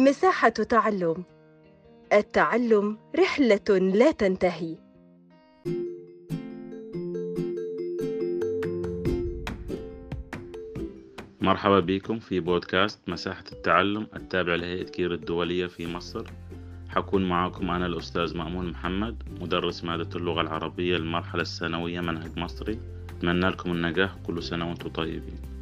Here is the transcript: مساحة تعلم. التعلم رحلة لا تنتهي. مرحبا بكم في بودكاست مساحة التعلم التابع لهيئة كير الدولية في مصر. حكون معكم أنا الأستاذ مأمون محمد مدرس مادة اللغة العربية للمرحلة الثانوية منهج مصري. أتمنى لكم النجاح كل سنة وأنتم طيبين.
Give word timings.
مساحة 0.00 0.48
تعلم. 0.48 1.24
التعلم 2.12 2.98
رحلة 3.18 3.78
لا 3.78 4.10
تنتهي. 4.10 4.76
مرحبا 11.40 11.80
بكم 11.80 12.18
في 12.18 12.40
بودكاست 12.40 13.00
مساحة 13.08 13.44
التعلم 13.52 14.06
التابع 14.16 14.54
لهيئة 14.54 14.84
كير 14.84 15.14
الدولية 15.14 15.66
في 15.66 15.86
مصر. 15.86 16.26
حكون 16.88 17.28
معكم 17.28 17.70
أنا 17.70 17.86
الأستاذ 17.86 18.36
مأمون 18.36 18.70
محمد 18.70 19.22
مدرس 19.40 19.84
مادة 19.84 20.16
اللغة 20.16 20.40
العربية 20.40 20.96
للمرحلة 20.96 21.42
الثانوية 21.42 22.00
منهج 22.00 22.38
مصري. 22.38 22.78
أتمنى 23.18 23.48
لكم 23.48 23.70
النجاح 23.70 24.16
كل 24.26 24.42
سنة 24.42 24.68
وأنتم 24.68 24.88
طيبين. 24.88 25.59